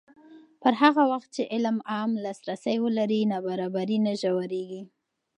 [0.61, 4.81] پر هغه وخت چې علم عام لاسرسی ولري، نابرابري نه ژورېږي.